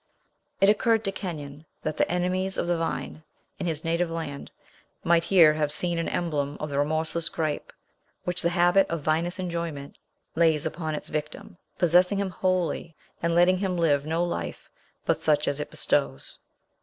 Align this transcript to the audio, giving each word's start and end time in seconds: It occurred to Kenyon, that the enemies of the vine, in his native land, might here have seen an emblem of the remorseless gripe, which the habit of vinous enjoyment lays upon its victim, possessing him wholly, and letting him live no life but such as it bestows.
It 0.59 0.67
occurred 0.67 1.03
to 1.05 1.11
Kenyon, 1.11 1.63
that 1.83 1.95
the 1.95 2.09
enemies 2.11 2.57
of 2.57 2.65
the 2.65 2.75
vine, 2.75 3.21
in 3.59 3.67
his 3.67 3.83
native 3.83 4.09
land, 4.09 4.49
might 5.03 5.25
here 5.25 5.53
have 5.53 5.71
seen 5.71 5.99
an 5.99 6.09
emblem 6.09 6.57
of 6.59 6.71
the 6.71 6.79
remorseless 6.79 7.29
gripe, 7.29 7.71
which 8.23 8.41
the 8.41 8.49
habit 8.49 8.87
of 8.89 9.03
vinous 9.03 9.37
enjoyment 9.37 9.99
lays 10.33 10.65
upon 10.65 10.95
its 10.95 11.09
victim, 11.09 11.55
possessing 11.77 12.17
him 12.17 12.31
wholly, 12.31 12.95
and 13.21 13.35
letting 13.35 13.59
him 13.59 13.77
live 13.77 14.03
no 14.03 14.23
life 14.23 14.71
but 15.05 15.21
such 15.21 15.47
as 15.47 15.59
it 15.59 15.69
bestows. 15.69 16.39